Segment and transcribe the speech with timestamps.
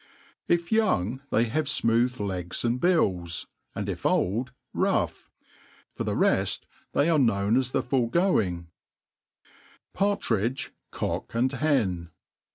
[0.47, 5.27] IP young, they have fmoot|i legs and bills % and if old^ roug^*
[5.93, 8.65] For the reft, they are Jurown as the foregoinf
[9.95, 12.09] «JpMTtri^f C§ci and Hen.